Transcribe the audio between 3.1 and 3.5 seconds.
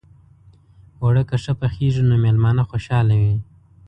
وي